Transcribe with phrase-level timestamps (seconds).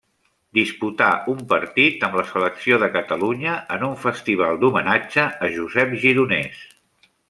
[0.59, 6.65] Disputà un partit amb la selecció de Catalunya en un festival d'homenatge a Josep Gironès.